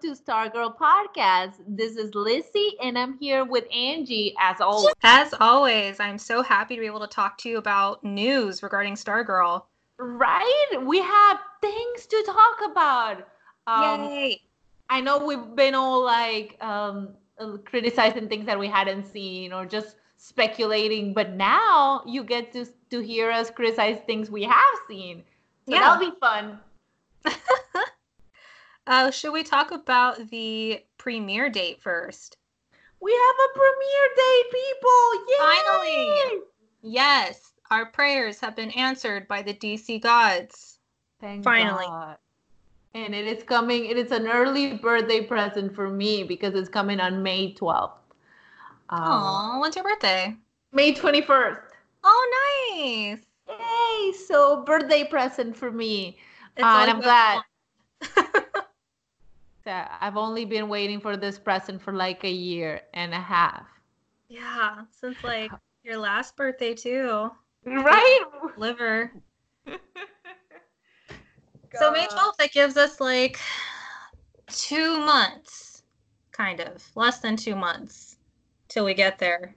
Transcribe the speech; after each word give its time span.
to 0.00 0.12
Stargirl 0.12 0.78
Podcast. 0.78 1.56
This 1.68 1.96
is 1.96 2.14
Lissy, 2.14 2.74
and 2.82 2.98
I'm 2.98 3.18
here 3.18 3.44
with 3.44 3.64
Angie 3.70 4.34
as 4.40 4.58
always. 4.58 4.94
As 5.02 5.34
always, 5.40 6.00
I'm 6.00 6.16
so 6.16 6.42
happy 6.42 6.74
to 6.74 6.80
be 6.80 6.86
able 6.86 7.00
to 7.00 7.06
talk 7.06 7.36
to 7.38 7.50
you 7.50 7.58
about 7.58 8.02
news 8.02 8.62
regarding 8.62 8.94
Stargirl. 8.94 9.64
Right? 9.98 10.72
We 10.80 11.02
have 11.02 11.40
things 11.60 12.06
to 12.06 12.22
talk 12.24 12.70
about. 12.70 13.28
Um, 13.66 14.04
Yay! 14.04 14.40
I 14.88 15.02
know 15.02 15.18
we've 15.22 15.54
been 15.54 15.74
all 15.74 16.02
like 16.02 16.56
um, 16.62 17.10
criticizing 17.66 18.26
things 18.26 18.46
that 18.46 18.58
we 18.58 18.68
hadn't 18.68 19.04
seen 19.04 19.52
or 19.52 19.66
just 19.66 19.96
speculating, 20.16 21.12
but 21.12 21.34
now 21.34 22.02
you 22.06 22.24
get 22.24 22.54
to 22.54 22.64
to 22.88 23.00
hear 23.00 23.30
us 23.30 23.50
criticize 23.50 23.98
things 24.06 24.30
we 24.30 24.44
have 24.44 24.78
seen. 24.88 25.24
So 25.66 25.74
yeah. 25.74 25.80
that'll 25.80 26.10
be 26.10 26.16
fun. 26.18 26.58
uh, 28.90 29.10
should 29.10 29.32
we 29.32 29.44
talk 29.44 29.70
about 29.70 30.28
the 30.30 30.82
premiere 30.98 31.48
date 31.48 31.80
first? 31.80 32.36
We 33.00 33.12
have 33.12 33.36
a 33.38 33.58
premiere 33.58 34.08
date, 34.16 34.44
people! 34.50 35.14
Yay! 35.28 35.36
Finally! 35.38 36.42
Yes, 36.82 37.52
our 37.70 37.86
prayers 37.86 38.40
have 38.40 38.56
been 38.56 38.70
answered 38.72 39.28
by 39.28 39.42
the 39.42 39.54
DC 39.54 40.02
gods. 40.02 40.78
Thank 41.20 41.44
Finally. 41.44 41.86
God. 41.86 42.16
And 42.94 43.14
it 43.14 43.26
is 43.28 43.44
coming, 43.44 43.86
it 43.86 43.96
is 43.96 44.10
an 44.10 44.26
early 44.26 44.74
birthday 44.74 45.24
present 45.24 45.72
for 45.72 45.88
me 45.88 46.24
because 46.24 46.54
it's 46.56 46.68
coming 46.68 46.98
on 46.98 47.22
May 47.22 47.54
12th. 47.54 47.92
Oh, 48.90 49.58
when's 49.60 49.76
your 49.76 49.84
birthday? 49.84 50.34
May 50.72 50.92
21st. 50.92 51.60
Oh, 52.02 52.72
nice. 52.74 53.20
Yay! 53.48 54.12
So, 54.26 54.64
birthday 54.64 55.04
present 55.04 55.56
for 55.56 55.70
me. 55.70 56.18
Uh, 56.58 56.64
and 56.64 56.90
I'm 56.90 57.00
glad. 57.00 57.42
I've 59.66 60.16
only 60.16 60.44
been 60.44 60.68
waiting 60.68 61.00
for 61.00 61.16
this 61.16 61.38
present 61.38 61.82
for 61.82 61.92
like 61.92 62.24
a 62.24 62.30
year 62.30 62.82
and 62.94 63.12
a 63.12 63.20
half. 63.20 63.66
Yeah, 64.28 64.82
since 64.90 65.16
like 65.22 65.50
your 65.82 65.96
last 65.98 66.36
birthday 66.36 66.74
too. 66.74 67.30
Right? 67.64 68.20
Liver. 68.56 69.12
so 69.66 69.76
May 71.90 72.06
12th, 72.06 72.36
that 72.38 72.52
gives 72.52 72.76
us 72.76 73.00
like 73.00 73.38
two 74.48 74.98
months, 74.98 75.82
kind 76.32 76.60
of, 76.60 76.84
less 76.94 77.18
than 77.18 77.36
two 77.36 77.54
months 77.54 78.16
till 78.68 78.84
we 78.84 78.94
get 78.94 79.18
there. 79.18 79.54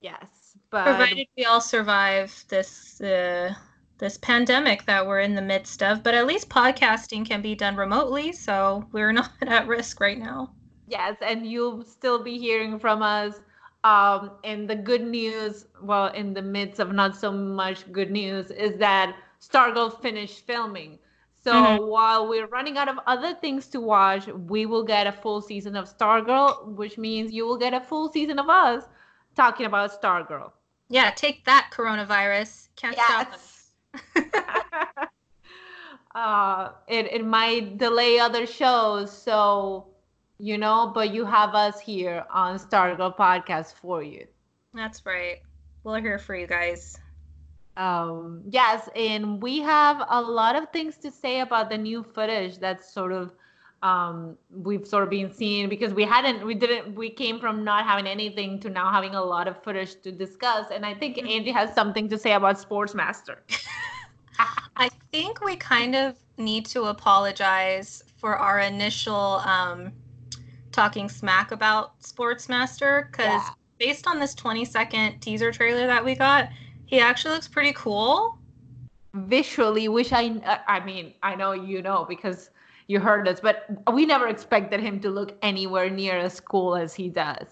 Yes, 0.00 0.56
but 0.70 0.84
provided 0.84 1.28
we 1.36 1.44
all 1.44 1.60
survive 1.60 2.44
this 2.48 3.00
uh, 3.00 3.54
this 4.02 4.18
pandemic 4.18 4.84
that 4.84 5.06
we're 5.06 5.20
in 5.20 5.36
the 5.36 5.40
midst 5.40 5.80
of, 5.80 6.02
but 6.02 6.12
at 6.12 6.26
least 6.26 6.48
podcasting 6.48 7.24
can 7.24 7.40
be 7.40 7.54
done 7.54 7.76
remotely, 7.76 8.32
so 8.32 8.84
we're 8.90 9.12
not 9.20 9.30
at 9.42 9.68
risk 9.68 10.00
right 10.00 10.18
now. 10.18 10.50
Yes, 10.88 11.16
and 11.22 11.46
you'll 11.46 11.84
still 11.84 12.20
be 12.20 12.36
hearing 12.36 12.80
from 12.80 13.00
us. 13.00 13.40
Um, 13.84 14.32
and 14.42 14.68
the 14.68 14.74
good 14.74 15.06
news, 15.06 15.66
well, 15.80 16.08
in 16.08 16.34
the 16.34 16.42
midst 16.42 16.80
of 16.80 16.92
not 16.92 17.16
so 17.16 17.30
much 17.30 17.90
good 17.92 18.10
news, 18.10 18.50
is 18.50 18.76
that 18.78 19.14
Stargirl 19.40 20.02
finished 20.02 20.46
filming. 20.48 20.98
So 21.44 21.52
mm-hmm. 21.52 21.86
while 21.86 22.28
we're 22.28 22.48
running 22.48 22.78
out 22.78 22.88
of 22.88 22.98
other 23.06 23.34
things 23.34 23.68
to 23.68 23.80
watch, 23.80 24.26
we 24.26 24.66
will 24.66 24.84
get 24.84 25.06
a 25.06 25.12
full 25.12 25.40
season 25.40 25.76
of 25.76 25.86
Stargirl, 25.86 26.74
which 26.74 26.98
means 26.98 27.32
you 27.32 27.46
will 27.46 27.56
get 27.56 27.72
a 27.72 27.80
full 27.80 28.10
season 28.12 28.40
of 28.40 28.48
us 28.48 28.82
talking 29.36 29.66
about 29.66 30.00
Stargirl. 30.02 30.50
Yeah, 30.88 31.10
take 31.10 31.44
that 31.44 31.70
coronavirus. 31.72 32.68
Can't 32.74 32.96
yes. 32.96 33.06
stop 33.06 33.32
us. 33.32 33.51
uh, 36.14 36.70
it, 36.88 37.12
it 37.12 37.24
might 37.24 37.78
delay 37.78 38.18
other 38.18 38.46
shows. 38.46 39.16
So, 39.16 39.88
you 40.38 40.58
know, 40.58 40.90
but 40.94 41.12
you 41.12 41.24
have 41.24 41.54
us 41.54 41.80
here 41.80 42.24
on 42.30 42.58
Stargirl 42.58 43.16
Podcast 43.16 43.74
for 43.74 44.02
you. 44.02 44.26
That's 44.74 45.04
right. 45.04 45.38
We're 45.84 46.00
here 46.00 46.18
for 46.18 46.34
you 46.34 46.46
guys. 46.46 46.98
Um, 47.76 48.42
yes, 48.50 48.88
and 48.94 49.42
we 49.42 49.60
have 49.60 50.04
a 50.08 50.20
lot 50.20 50.56
of 50.56 50.68
things 50.70 50.96
to 50.98 51.10
say 51.10 51.40
about 51.40 51.70
the 51.70 51.78
new 51.78 52.02
footage 52.02 52.58
that's 52.58 52.92
sort 52.92 53.12
of 53.12 53.32
um, 53.82 54.38
we've 54.50 54.86
sort 54.86 55.02
of 55.02 55.10
been 55.10 55.32
seeing 55.32 55.68
because 55.68 55.92
we 55.92 56.04
hadn't 56.04 56.46
we 56.46 56.54
didn't 56.54 56.94
we 56.94 57.10
came 57.10 57.40
from 57.40 57.64
not 57.64 57.84
having 57.84 58.06
anything 58.06 58.60
to 58.60 58.70
now 58.70 58.92
having 58.92 59.14
a 59.14 59.22
lot 59.22 59.48
of 59.48 59.60
footage 59.62 60.00
to 60.02 60.12
discuss 60.12 60.66
and 60.72 60.86
i 60.86 60.94
think 60.94 61.16
mm-hmm. 61.16 61.26
angie 61.26 61.50
has 61.50 61.74
something 61.74 62.08
to 62.08 62.16
say 62.16 62.32
about 62.32 62.56
sportsmaster 62.56 63.38
i 64.76 64.88
think 65.10 65.44
we 65.44 65.56
kind 65.56 65.96
of 65.96 66.14
need 66.38 66.64
to 66.64 66.84
apologize 66.84 68.02
for 68.16 68.36
our 68.36 68.60
initial 68.60 69.42
um, 69.44 69.92
talking 70.70 71.08
smack 71.08 71.50
about 71.50 72.00
sportsmaster 72.00 73.10
because 73.10 73.26
yeah. 73.26 73.50
based 73.78 74.06
on 74.06 74.20
this 74.20 74.34
20 74.34 74.64
second 74.64 75.18
teaser 75.20 75.50
trailer 75.50 75.86
that 75.88 76.04
we 76.04 76.14
got 76.14 76.48
he 76.86 77.00
actually 77.00 77.34
looks 77.34 77.48
pretty 77.48 77.72
cool 77.72 78.38
visually 79.14 79.88
which 79.88 80.12
i 80.12 80.62
i 80.68 80.78
mean 80.84 81.12
i 81.22 81.34
know 81.34 81.52
you 81.52 81.82
know 81.82 82.06
because 82.08 82.48
you 82.92 83.00
heard 83.00 83.26
us, 83.26 83.40
but 83.40 83.64
we 83.92 84.04
never 84.04 84.28
expected 84.28 84.78
him 84.80 85.00
to 85.00 85.10
look 85.10 85.36
anywhere 85.40 85.88
near 85.88 86.18
as 86.18 86.38
cool 86.38 86.76
as 86.76 86.94
he 86.94 87.08
does. 87.08 87.46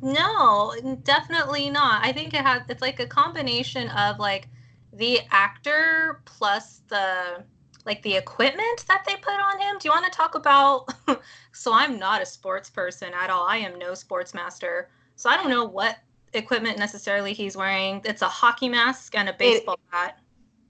No, 0.00 0.74
definitely 1.02 1.68
not. 1.70 2.04
I 2.04 2.12
think 2.12 2.32
it 2.32 2.40
has 2.40 2.62
it's 2.68 2.82
like 2.82 2.98
a 2.98 3.06
combination 3.06 3.88
of 3.90 4.18
like 4.18 4.48
the 4.94 5.20
actor 5.30 6.22
plus 6.24 6.80
the 6.88 7.44
like 7.84 8.02
the 8.02 8.16
equipment 8.16 8.84
that 8.88 9.04
they 9.06 9.14
put 9.16 9.34
on 9.34 9.60
him. 9.60 9.76
Do 9.78 9.86
you 9.86 9.92
want 9.92 10.06
to 10.06 10.10
talk 10.10 10.34
about 10.34 10.88
so 11.52 11.72
I'm 11.72 11.98
not 11.98 12.22
a 12.22 12.26
sports 12.26 12.70
person 12.70 13.12
at 13.14 13.30
all. 13.30 13.46
I 13.46 13.58
am 13.58 13.78
no 13.78 13.94
sports 13.94 14.34
master. 14.34 14.88
So 15.16 15.30
I 15.30 15.36
don't 15.36 15.50
know 15.50 15.64
what 15.64 15.98
equipment 16.32 16.78
necessarily 16.78 17.32
he's 17.32 17.56
wearing. 17.56 18.00
It's 18.04 18.22
a 18.22 18.28
hockey 18.28 18.68
mask 18.68 19.14
and 19.14 19.28
a 19.28 19.34
baseball 19.34 19.78
it, 19.92 19.96
hat. 19.96 20.18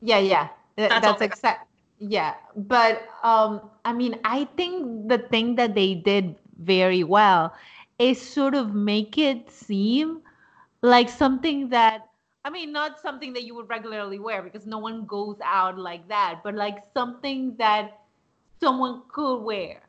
Yeah, 0.03 0.19
yeah. 0.19 0.49
That's, 0.77 1.01
that's 1.01 1.23
exact 1.23 1.69
yeah, 1.99 2.35
but 2.57 3.09
um, 3.23 3.71
I 3.85 3.93
mean, 3.93 4.19
I 4.25 4.45
think 4.57 5.09
the 5.09 5.19
thing 5.19 5.57
that 5.57 5.75
they 5.75 5.95
did 5.95 6.37
very 6.59 7.05
well 7.05 7.55
is 7.99 8.21
sort 8.21 8.55
of 8.55 8.75
make 8.75 9.19
it 9.19 9.51
seem 9.51 10.21
like 10.83 11.09
something 11.09 11.71
that 11.71 12.09
I 12.45 12.51
mean, 12.51 12.71
not 12.71 13.01
something 13.01 13.33
that 13.33 13.43
you 13.43 13.57
would 13.57 13.69
regularly 13.69 14.21
wear 14.21 14.41
because 14.41 14.67
no 14.67 14.79
one 14.79 15.05
goes 15.05 15.37
out 15.43 15.77
like 15.77 16.07
that, 16.07 16.43
but 16.45 16.55
like 16.55 16.77
something 16.95 17.57
that 17.59 17.99
someone 18.61 19.03
could 19.09 19.39
wear. 19.39 19.83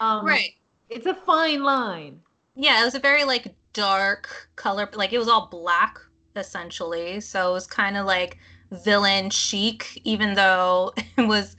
Um, 0.00 0.26
right. 0.26 0.54
It's 0.90 1.06
a 1.06 1.14
fine 1.14 1.62
line. 1.62 2.20
Yeah, 2.56 2.82
it 2.82 2.84
was 2.84 2.96
a 2.96 3.00
very 3.00 3.22
like 3.22 3.54
dark 3.74 4.48
color, 4.56 4.88
like 4.94 5.12
it 5.12 5.18
was 5.18 5.28
all 5.28 5.46
black 5.46 6.00
essentially. 6.34 7.20
So 7.20 7.50
it 7.50 7.52
was 7.52 7.66
kind 7.68 7.96
of 7.96 8.06
like 8.06 8.38
villain 8.82 9.30
chic, 9.30 10.00
even 10.04 10.34
though 10.34 10.92
it 11.16 11.26
was 11.26 11.56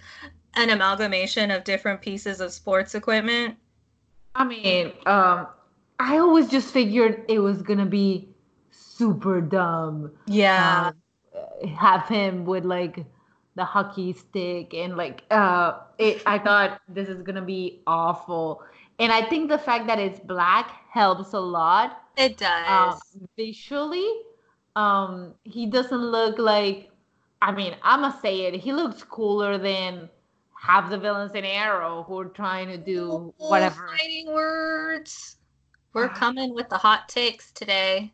an 0.56 0.70
amalgamation 0.70 1.52
of 1.52 1.64
different 1.64 2.02
pieces 2.02 2.40
of 2.42 2.52
sports 2.52 2.96
equipment. 2.96 3.58
I 4.36 4.44
mean, 4.44 4.92
um, 5.06 5.48
I 6.00 6.18
always 6.18 6.50
just 6.50 6.74
figured 6.74 7.26
it 7.30 7.40
was 7.40 7.62
gonna 7.62 7.86
be 7.86 8.30
super 8.72 9.42
dumb. 9.42 10.12
Yeah. 10.28 10.92
Um, 10.92 11.68
have 11.78 12.08
him 12.08 12.46
with 12.46 12.66
like 12.66 13.06
the 13.56 13.64
hockey 13.64 14.14
stick 14.14 14.74
and 14.74 14.98
like 14.98 15.24
uh 15.32 15.80
it 15.98 16.22
I 16.26 16.40
thought 16.40 16.82
this 16.90 17.08
is 17.08 17.22
gonna 17.22 17.42
be 17.42 17.82
awful. 17.88 18.62
And 19.00 19.12
I 19.12 19.22
think 19.28 19.50
the 19.50 19.58
fact 19.58 19.88
that 19.88 20.00
it's 20.00 20.20
black 20.20 20.72
helps 20.90 21.34
a 21.34 21.40
lot. 21.40 22.04
It 22.18 22.38
does. 22.38 22.66
Uh, 22.68 23.26
visually. 23.38 24.10
Um 24.76 25.34
he 25.44 25.66
doesn't 25.66 25.98
look 25.98 26.38
like 26.38 26.90
I 27.42 27.52
mean, 27.52 27.76
I 27.84 27.98
must 27.98 28.22
say 28.22 28.42
it. 28.42 28.56
He 28.56 28.74
looks 28.74 29.04
cooler 29.04 29.58
than 29.58 30.10
half 30.60 30.90
the 30.90 30.98
villains 30.98 31.34
in 31.34 31.46
Arrow 31.46 32.04
who 32.08 32.20
are 32.20 32.26
trying 32.26 32.68
to 32.70 32.78
do 32.78 33.34
whatever. 33.38 33.88
Fighting 33.98 34.34
words. 34.34 35.38
We're 35.94 36.10
coming 36.24 36.54
with 36.54 36.70
the 36.70 36.78
hot 36.78 37.08
takes 37.08 37.52
today. 37.52 38.14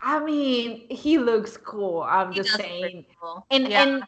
I 0.00 0.22
mean, 0.22 0.86
he 0.88 1.18
looks 1.18 1.56
cool. 1.56 2.02
I'm 2.02 2.32
he 2.32 2.40
just 2.40 2.54
saying. 2.56 3.06
Cool. 3.20 3.44
And 3.50 3.68
yeah. 3.68 3.82
and 3.82 4.04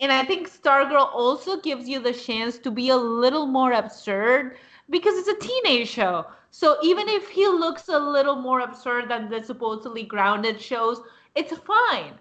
and 0.00 0.12
I 0.12 0.24
think 0.24 0.50
Stargirl 0.50 1.12
also 1.12 1.60
gives 1.60 1.88
you 1.88 2.00
the 2.00 2.12
chance 2.12 2.58
to 2.58 2.70
be 2.70 2.88
a 2.90 2.96
little 2.96 3.46
more 3.46 3.72
absurd 3.72 4.56
because 4.88 5.14
it's 5.16 5.28
a 5.28 5.46
teenage 5.46 5.88
show. 5.88 6.26
So 6.50 6.78
even 6.82 7.08
if 7.08 7.28
he 7.28 7.46
looks 7.46 7.88
a 7.88 7.98
little 7.98 8.36
more 8.36 8.60
absurd 8.60 9.08
than 9.08 9.30
the 9.30 9.42
supposedly 9.42 10.02
grounded 10.02 10.60
shows, 10.60 11.00
it's 11.34 11.56
fine. 11.58 12.14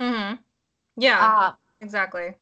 Mm-hmm. 0.00 0.34
Yeah, 0.96 1.20
uh, 1.20 1.52
exactly. 1.80 2.34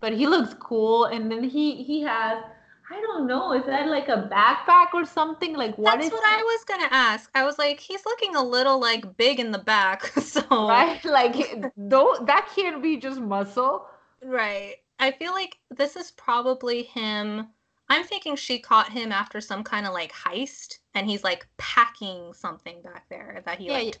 But 0.00 0.12
he 0.12 0.26
looks 0.26 0.52
cool, 0.54 1.04
and 1.06 1.30
then 1.30 1.42
he 1.44 1.82
he 1.84 2.02
has 2.02 2.44
I 2.90 3.00
don't 3.02 3.26
know. 3.26 3.52
Is 3.52 3.64
that 3.66 3.86
like 3.86 4.08
a 4.08 4.28
backpack 4.32 4.92
or 4.94 5.04
something? 5.04 5.54
Like 5.54 5.78
what 5.78 5.98
That's 5.98 6.10
what 6.10 6.22
I 6.24 6.42
was 6.42 6.64
gonna 6.64 6.88
ask. 6.90 7.30
I 7.34 7.44
was 7.44 7.58
like, 7.58 7.80
he's 7.80 8.04
looking 8.04 8.36
a 8.36 8.42
little 8.42 8.80
like 8.80 9.16
big 9.16 9.40
in 9.40 9.50
the 9.52 9.58
back, 9.58 10.06
so 10.18 10.42
right. 10.68 11.00
Like 11.04 11.36
though 11.76 12.16
that 12.26 12.50
can't 12.54 12.82
be 12.82 12.96
just 12.96 13.20
muscle. 13.20 13.86
Right. 14.22 14.76
I 14.98 15.10
feel 15.12 15.32
like 15.32 15.58
this 15.70 15.96
is 15.96 16.10
probably 16.12 16.82
him 16.84 17.48
I'm 17.88 18.04
thinking 18.04 18.36
she 18.36 18.60
caught 18.60 18.90
him 18.92 19.10
after 19.12 19.40
some 19.40 19.64
kind 19.64 19.84
of 19.86 19.92
like 19.92 20.12
heist, 20.12 20.78
and 20.94 21.08
he's 21.08 21.24
like 21.24 21.46
packing 21.58 22.32
something 22.34 22.80
back 22.82 23.08
there 23.10 23.42
that 23.46 23.58
he 23.58 23.68
Yeah, 23.68 23.72
like. 23.72 23.94
yeah. 23.94 23.98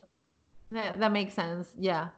That, 0.70 0.98
that 1.00 1.12
makes 1.12 1.34
sense. 1.34 1.68
Yeah. 1.78 2.10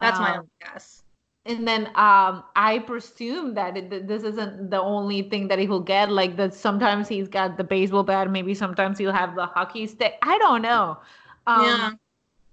That's 0.00 0.18
my 0.20 0.36
Um, 0.36 0.38
own 0.38 0.50
guess. 0.60 1.03
And 1.46 1.66
then 1.68 1.86
um 1.96 2.42
i 2.56 2.82
presume 2.86 3.54
that 3.54 3.76
it, 3.76 4.06
this 4.08 4.22
isn't 4.22 4.70
the 4.70 4.80
only 4.80 5.22
thing 5.22 5.48
that 5.48 5.58
he 5.58 5.66
will 5.66 5.80
get 5.80 6.10
like 6.10 6.36
that 6.36 6.54
sometimes 6.54 7.08
he's 7.08 7.28
got 7.28 7.56
the 7.56 7.64
baseball 7.64 8.02
bat 8.02 8.30
maybe 8.30 8.54
sometimes 8.54 8.98
he'll 8.98 9.12
have 9.12 9.34
the 9.36 9.46
hockey 9.46 9.86
stick. 9.86 10.14
I 10.22 10.38
don't 10.38 10.62
know. 10.62 10.98
Um 11.46 11.62
Yeah. 11.64 11.90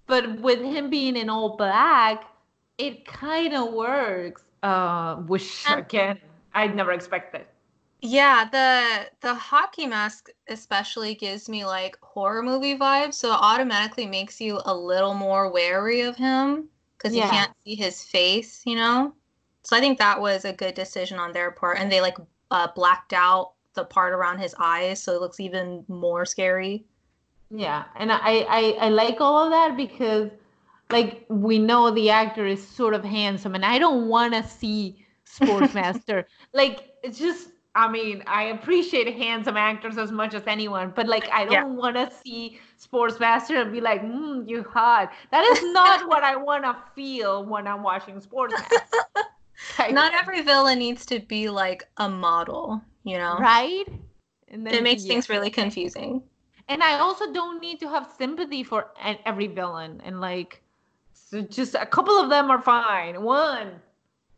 but 0.08 0.40
with 0.42 0.60
him 0.60 0.90
being 0.90 1.16
in 1.16 1.30
all 1.30 1.56
black 1.58 2.26
it 2.78 3.06
kind 3.06 3.54
of 3.54 3.74
works. 3.74 4.44
Uh 4.64 5.16
which 5.28 5.66
again 5.72 6.20
i'd 6.54 6.76
never 6.76 6.92
expected. 6.92 7.46
Yeah, 8.04 8.50
the 8.52 9.12
the 9.22 9.36
hockey 9.36 9.86
mask 9.86 10.30
especially 10.50 11.14
gives 11.16 11.48
me 11.48 11.66
like 11.66 11.98
horror 12.02 12.42
movie 12.42 12.76
vibes, 12.78 13.14
so 13.14 13.30
it 13.32 13.40
automatically 13.40 14.08
makes 14.08 14.42
you 14.42 14.60
a 14.66 14.76
little 14.76 15.14
more 15.14 15.52
wary 15.52 16.02
of 16.02 16.18
him 16.18 16.71
because 17.02 17.16
you 17.16 17.24
can't 17.24 17.52
see 17.66 17.76
his 17.76 18.04
face, 18.04 18.62
you 18.66 18.76
know? 18.76 19.14
So 19.64 19.76
I 19.76 19.80
think 19.80 19.98
that 20.00 20.20
was 20.20 20.46
a 20.46 20.54
good 20.54 20.76
decision 20.76 21.20
on 21.20 21.32
their 21.32 21.52
part, 21.52 21.80
and 21.80 21.92
they 21.92 22.02
like 22.02 22.18
uh, 22.50 22.68
blacked 22.76 23.14
out 23.14 23.54
the 23.74 23.86
part 23.86 24.14
around 24.14 24.40
his 24.40 24.56
eyes, 24.60 25.02
so 25.02 25.14
it 25.16 25.22
looks 25.22 25.40
even 25.40 25.86
more 25.88 26.26
scary. 26.26 26.86
Yeah, 27.50 27.84
and 27.96 28.12
I, 28.12 28.46
I 28.50 28.78
I 28.80 28.90
like 28.90 29.20
all 29.20 29.44
of 29.44 29.52
that 29.52 29.78
because 29.78 30.30
like 30.90 31.26
we 31.30 31.60
know 31.60 31.92
the 31.92 32.10
actor 32.10 32.46
is 32.46 32.66
sort 32.66 32.94
of 32.94 33.04
handsome 33.04 33.56
and 33.56 33.66
I 33.66 33.78
don't 33.78 34.08
want 34.08 34.34
to 34.34 34.44
see 34.48 35.06
Sportsmaster. 35.26 36.26
like 36.54 36.96
it's 37.04 37.20
just 37.20 37.50
I 37.76 37.90
mean, 37.90 38.24
I 38.28 38.44
appreciate 38.46 39.16
handsome 39.16 39.56
actors 39.56 39.98
as 39.98 40.12
much 40.12 40.34
as 40.34 40.44
anyone, 40.48 40.92
but 40.96 41.08
like 41.08 41.30
I 41.32 41.46
don't 41.46 41.76
want 41.76 41.96
to 41.96 42.12
see 42.26 42.60
Sportsmaster 42.82 43.62
and 43.62 43.72
be 43.72 43.82
like, 43.82 44.02
mm, 44.02 44.48
you 44.50 44.64
hot. 44.64 45.12
That 45.32 45.44
is 45.46 45.62
not 45.74 46.08
what 46.10 46.24
I 46.24 46.36
want 46.36 46.64
to 46.64 46.76
feel 46.96 47.46
when 47.46 47.68
I'm 47.68 47.84
watching 47.84 48.16
Sportsmaster. 48.20 48.80
Like, 49.78 49.94
Not 49.94 50.14
every 50.16 50.42
villain 50.42 50.80
needs 50.80 51.06
to 51.06 51.20
be 51.20 51.48
like 51.48 51.84
a 51.98 52.10
model, 52.10 52.82
you 53.04 53.18
know? 53.20 53.38
right? 53.38 53.86
And 54.48 54.66
then, 54.66 54.74
It 54.74 54.82
makes 54.82 55.06
yeah. 55.06 55.10
things 55.14 55.30
really 55.30 55.52
confusing. 55.52 56.24
and 56.68 56.82
I 56.82 56.98
also 57.00 57.32
don't 57.32 57.62
need 57.62 57.80
to 57.82 57.88
have 57.90 58.10
sympathy 58.18 58.64
for 58.64 58.88
every 59.26 59.46
villain. 59.48 60.02
And 60.04 60.20
like, 60.20 60.64
so 61.14 61.42
just 61.42 61.76
a 61.76 61.86
couple 61.86 62.18
of 62.20 62.30
them 62.32 62.50
are 62.50 62.60
fine. 62.62 63.22
One. 63.22 63.80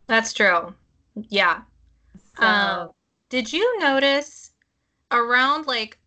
That's 0.07 0.33
true. 0.33 0.73
Yeah. 1.29 1.61
So, 2.37 2.45
Um, 2.45 2.89
did 3.29 3.51
you 3.53 3.79
notice 3.79 4.51
around 5.11 5.67
like 5.67 5.97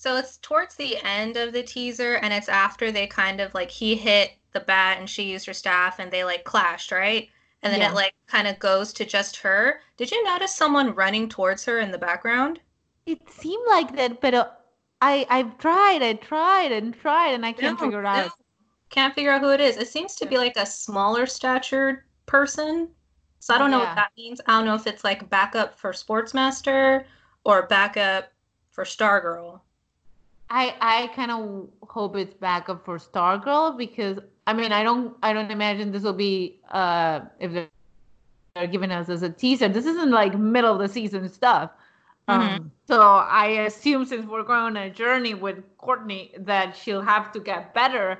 so 0.00 0.16
it's 0.16 0.38
towards 0.38 0.76
the 0.76 0.96
end 1.04 1.36
of 1.36 1.52
the 1.52 1.62
teaser 1.62 2.14
and 2.16 2.32
it's 2.32 2.48
after 2.48 2.90
they 2.90 3.06
kind 3.06 3.40
of 3.40 3.54
like 3.54 3.70
he 3.70 3.94
hit 3.96 4.32
the 4.52 4.60
bat 4.60 4.98
and 4.98 5.08
she 5.10 5.24
used 5.30 5.46
her 5.46 5.52
staff 5.54 5.98
and 5.98 6.10
they 6.10 6.24
like 6.24 6.44
clashed, 6.44 6.90
right? 6.92 7.28
And 7.62 7.72
then 7.72 7.82
Yeah. 7.82 7.90
it 7.90 7.94
like 7.94 8.14
kind 8.26 8.48
of 8.48 8.58
goes 8.58 8.92
to 8.94 9.04
just 9.04 9.36
her. 9.38 9.80
Did 9.96 10.10
you 10.10 10.24
notice 10.24 10.54
someone 10.54 10.94
running 10.94 11.28
towards 11.28 11.64
her 11.66 11.78
in 11.80 11.90
the 11.90 11.98
background? 11.98 12.60
it 13.04 13.28
seemed 13.30 13.66
like 13.68 13.94
that, 13.96 14.20
but 14.22 14.32
uh, 14.32 14.48
I 15.02 15.26
I've 15.28 15.58
tried, 15.58 16.02
I 16.02 16.14
tried 16.14 16.72
and 16.72 16.94
tried, 16.94 17.34
and 17.34 17.44
I 17.44 17.52
can't 17.52 17.78
No, 17.78 17.78
figure 17.78 18.00
it 18.00 18.06
out. 18.06 18.32
Can't 18.90 19.14
figure 19.14 19.32
out 19.32 19.40
who 19.40 19.50
it 19.52 19.60
is. 19.60 19.76
It 19.78 19.88
seems 19.88 20.14
to 20.16 20.26
be 20.26 20.36
like 20.38 20.56
a 20.56 20.66
smaller 20.66 21.26
statured 21.26 22.04
person. 22.26 22.94
So 23.40 23.54
I 23.54 23.58
don't 23.58 23.70
know 23.70 23.78
Yeah. 23.78 23.80
what 23.80 23.94
that 23.96 24.12
means. 24.16 24.40
I 24.46 24.52
don't 24.52 24.66
know 24.66 24.74
if 24.74 24.86
it's 24.86 25.04
like 25.04 25.30
backup 25.30 25.78
for 25.78 25.92
Sportsmaster 25.92 27.06
or 27.44 27.66
backup 27.66 28.32
for 28.70 28.84
Stargirl. 28.84 29.62
I 30.50 30.74
I 30.80 31.06
kind 31.08 31.30
of 31.30 31.68
hope 31.88 32.16
it's 32.16 32.34
backup 32.34 32.84
for 32.84 32.98
Stargirl 32.98 33.78
because 33.78 34.18
I 34.46 34.52
mean 34.52 34.72
I 34.72 34.82
don't 34.82 35.16
I 35.22 35.32
don't 35.32 35.50
imagine 35.50 35.92
this 35.92 36.02
will 36.02 36.12
be 36.12 36.60
uh 36.70 37.20
if 37.38 37.52
they're, 37.52 37.68
giving 38.70 38.90
us 38.90 39.08
as 39.08 39.22
a 39.22 39.30
teaser. 39.30 39.68
This 39.68 39.86
isn't 39.86 40.10
like 40.10 40.36
middle 40.36 40.74
of 40.74 40.80
the 40.80 40.88
season 40.88 41.28
stuff. 41.28 41.70
Um, 42.28 42.70
so 42.86 43.00
I 43.00 43.46
assume 43.66 44.04
since 44.04 44.26
we're 44.26 44.42
going 44.42 44.60
on 44.60 44.76
a 44.76 44.90
journey 44.90 45.34
with 45.34 45.58
Courtney 45.78 46.34
that 46.38 46.76
she'll 46.76 47.00
have 47.00 47.32
to 47.32 47.40
get 47.40 47.72
better 47.74 48.18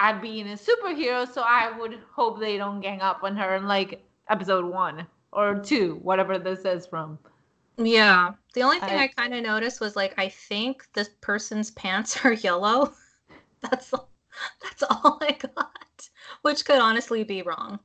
at 0.00 0.22
being 0.22 0.48
a 0.48 0.56
superhero. 0.56 1.30
So 1.30 1.42
I 1.42 1.76
would 1.78 1.98
hope 2.12 2.40
they 2.40 2.56
don't 2.56 2.80
gang 2.80 3.00
up 3.00 3.22
on 3.22 3.36
her 3.36 3.56
in 3.56 3.66
like 3.66 4.02
episode 4.30 4.64
one 4.64 5.06
or 5.32 5.58
two, 5.58 5.98
whatever 6.02 6.38
this 6.38 6.64
is 6.64 6.86
from. 6.86 7.18
Yeah. 7.76 8.32
The 8.54 8.62
only 8.62 8.80
thing 8.80 8.98
I, 8.98 9.04
I- 9.04 9.08
kind 9.08 9.34
of 9.34 9.42
noticed 9.42 9.80
was 9.80 9.96
like 9.96 10.14
I 10.18 10.28
think 10.28 10.86
this 10.92 11.10
person's 11.20 11.70
pants 11.72 12.18
are 12.24 12.32
yellow. 12.32 12.92
that's 13.60 13.92
all, 13.94 14.08
that's 14.62 14.82
all 14.82 15.18
I 15.20 15.32
got, 15.32 16.08
which 16.42 16.64
could 16.64 16.78
honestly 16.80 17.24
be 17.24 17.42
wrong. 17.42 17.78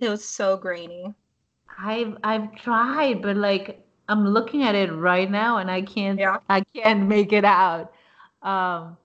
It 0.00 0.08
was 0.08 0.24
so 0.24 0.56
grainy. 0.56 1.14
I've 1.78 2.16
I've 2.22 2.54
tried, 2.56 3.22
but 3.22 3.36
like 3.36 3.84
I'm 4.08 4.26
looking 4.28 4.62
at 4.62 4.74
it 4.74 4.92
right 4.92 5.30
now 5.30 5.58
and 5.58 5.70
I 5.70 5.82
can't 5.82 6.18
Yeah. 6.18 6.38
I 6.48 6.62
can't 6.74 7.06
make 7.08 7.32
it 7.32 7.44
out. 7.44 7.92
Um 8.42 8.96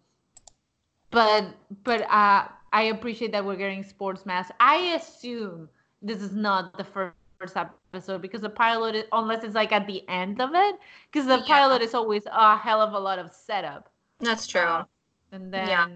but 1.12 1.46
but 1.84 2.02
uh 2.12 2.48
I 2.72 2.84
appreciate 2.84 3.32
that 3.32 3.44
we're 3.44 3.56
getting 3.56 3.84
Sportsmaster. 3.84 4.52
I 4.60 4.96
assume 5.02 5.70
this 6.04 6.22
is 6.22 6.34
not 6.34 6.78
the 6.78 6.84
first 6.84 7.16
episode 7.94 8.22
because 8.22 8.42
the 8.42 8.50
pilot 8.50 8.96
is, 8.96 9.06
unless 9.12 9.44
it's 9.44 9.56
like 9.56 9.72
at 9.72 9.88
the 9.88 10.08
end 10.10 10.40
of 10.42 10.52
it 10.54 10.76
because 11.12 11.28
the 11.28 11.38
Yeah. 11.38 11.46
pilot 11.46 11.82
is 11.82 11.94
always 11.94 12.24
a 12.28 12.58
hell 12.58 12.82
of 12.82 12.94
a 12.94 13.00
lot 13.00 13.20
of 13.20 13.32
setup. 13.34 13.90
That's 14.20 14.48
true. 14.48 14.62
Uh, 14.62 14.86
and 15.32 15.54
then 15.54 15.68
Yeah. 15.68 15.88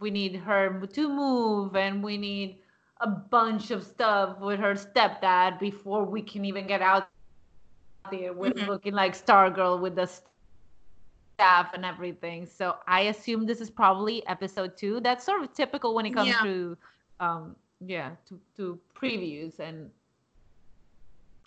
we 0.00 0.10
need 0.10 0.36
her 0.36 0.80
to 0.86 1.08
move 1.08 1.76
and 1.76 2.02
we 2.02 2.16
need 2.16 2.58
a 3.00 3.06
bunch 3.08 3.70
of 3.70 3.82
stuff 3.84 4.38
with 4.40 4.60
her 4.60 4.74
stepdad 4.74 5.58
before 5.58 6.04
we 6.04 6.22
can 6.22 6.44
even 6.44 6.66
get 6.66 6.80
out 6.82 7.08
there 8.10 8.32
with 8.32 8.54
Mhm. 8.54 8.66
looking 8.68 8.94
like 8.94 9.12
stargirl 9.14 9.80
with 9.80 9.94
the 9.94 10.06
staff 10.06 11.72
and 11.74 11.84
everything 11.84 12.46
so 12.46 12.76
i 12.86 13.02
assume 13.02 13.46
this 13.46 13.60
is 13.60 13.70
probably 13.70 14.24
episode 14.26 14.76
two 14.76 15.00
that's 15.00 15.24
sort 15.24 15.42
of 15.42 15.52
typical 15.54 15.94
when 15.94 16.04
it 16.06 16.10
comes 16.10 16.28
Yeah. 16.28 16.42
to 16.42 16.76
um 17.20 17.56
yeah 17.80 18.10
to, 18.26 18.38
to 18.56 18.78
previews 18.94 19.58
and 19.58 19.90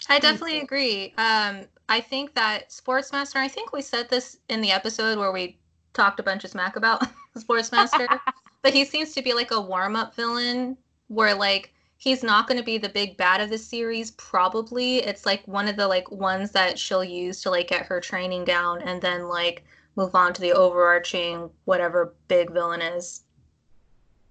I 0.09 0.19
definitely 0.19 0.59
agree. 0.59 1.13
Um, 1.17 1.65
I 1.89 2.01
think 2.01 2.33
that 2.35 2.69
Sportsmaster, 2.69 3.37
I 3.37 3.47
think 3.47 3.71
we 3.71 3.81
said 3.81 4.09
this 4.09 4.37
in 4.49 4.61
the 4.61 4.71
episode 4.71 5.17
where 5.17 5.31
we 5.31 5.57
talked 5.93 6.19
a 6.19 6.23
bunch 6.23 6.43
of 6.43 6.51
smack 6.51 6.75
about 6.75 7.03
Sportsmaster, 7.37 8.19
but 8.61 8.73
he 8.73 8.85
seems 8.85 9.13
to 9.13 9.21
be 9.21 9.33
like 9.33 9.51
a 9.51 9.61
warm 9.61 9.95
up 9.95 10.15
villain 10.15 10.77
where 11.07 11.33
like 11.33 11.73
he's 11.97 12.23
not 12.23 12.47
going 12.47 12.57
to 12.57 12.63
be 12.63 12.77
the 12.77 12.89
big 12.89 13.17
bad 13.17 13.41
of 13.41 13.49
the 13.49 13.57
series 13.57 14.11
probably. 14.11 14.97
It's 14.97 15.25
like 15.25 15.47
one 15.47 15.67
of 15.67 15.75
the 15.75 15.87
like 15.87 16.09
ones 16.11 16.51
that 16.51 16.77
she'll 16.77 17.03
use 17.03 17.41
to 17.41 17.49
like 17.49 17.67
get 17.67 17.85
her 17.85 17.99
training 17.99 18.45
down 18.45 18.81
and 18.81 19.01
then 19.01 19.27
like 19.27 19.63
move 19.95 20.15
on 20.15 20.33
to 20.33 20.41
the 20.41 20.53
overarching 20.53 21.49
whatever 21.65 22.15
big 22.27 22.51
villain 22.51 22.81
is 22.81 23.24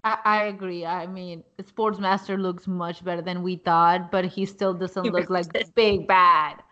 I, 0.04 0.18
I 0.24 0.42
agree. 0.44 0.84
I 0.86 1.06
mean, 1.06 1.44
Sportsmaster 1.60 2.38
looks 2.38 2.66
much 2.68 3.04
better 3.04 3.22
than 3.22 3.42
we 3.42 3.56
thought, 3.56 4.10
but 4.10 4.24
he 4.26 4.46
still 4.46 4.74
doesn't 4.74 5.10
look 5.10 5.30
like 5.30 5.48
big 5.74 6.06
bad. 6.06 6.62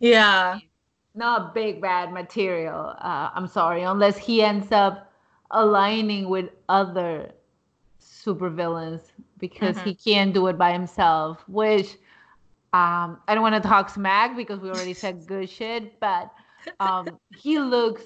yeah 0.00 0.58
not 1.14 1.54
big 1.54 1.80
bad 1.80 2.12
material. 2.12 2.94
Uh, 2.98 3.30
I'm 3.34 3.46
sorry, 3.46 3.82
unless 3.82 4.16
he 4.18 4.42
ends 4.42 4.70
up 4.72 5.12
aligning 5.50 6.28
with 6.28 6.50
other 6.68 7.32
supervillains 8.00 9.02
because 9.38 9.78
Mhm. 9.78 9.84
he 9.84 9.94
can't 9.94 10.32
do 10.34 10.46
it 10.48 10.58
by 10.58 10.72
himself. 10.72 11.44
Which 11.48 11.96
um, 12.72 13.20
I 13.28 13.34
don't 13.34 13.42
want 13.42 13.60
to 13.62 13.68
talk 13.68 13.90
smack 13.90 14.36
because 14.36 14.60
we 14.60 14.70
already 14.70 14.94
said 14.94 15.26
good 15.26 15.48
shit, 15.50 15.98
but 16.00 16.32
um, 16.80 17.18
he 17.30 17.58
looks 17.58 18.02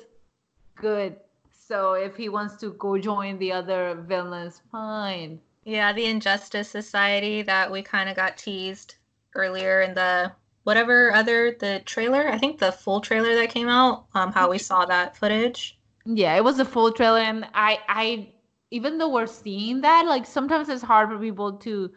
good. 0.81 1.17
So 1.66 1.94
if 1.94 2.14
he 2.16 2.28
wants 2.28 2.56
to 2.56 2.73
go 2.75 2.99
join 2.99 3.38
the 3.38 3.52
other 3.52 3.94
villains, 4.06 4.61
fine. 4.71 5.40
Yeah, 5.64 5.94
the 5.94 6.04
Injustice 6.04 6.68
Society 6.68 7.40
that 7.42 7.73
we 7.73 7.83
kind 7.83 8.11
of 8.11 8.16
got 8.16 8.37
teased 8.37 8.97
earlier 9.35 9.80
in 9.80 9.94
the 9.94 10.33
whatever 10.64 11.12
other 11.12 11.56
the 11.59 11.80
trailer. 11.87 12.28
I 12.28 12.37
think 12.37 12.59
the 12.59 12.71
full 12.71 13.00
trailer 13.00 13.35
that 13.37 13.49
came 13.49 13.68
out. 13.68 14.04
Um, 14.14 14.30
how 14.30 14.50
we 14.50 14.59
saw 14.59 14.85
that 14.85 15.16
footage. 15.16 15.78
Yeah, 16.04 16.37
it 16.37 16.44
was 16.44 16.59
a 16.59 16.66
full 16.66 16.92
trailer, 16.92 17.21
and 17.21 17.47
I, 17.54 17.78
I, 17.88 18.28
even 18.71 18.99
though 18.99 19.09
we're 19.09 19.26
seeing 19.26 19.80
that, 19.80 20.04
like 20.06 20.26
sometimes 20.26 20.68
it's 20.68 20.83
hard 20.83 21.09
for 21.09 21.18
people 21.18 21.54
to, 21.61 21.90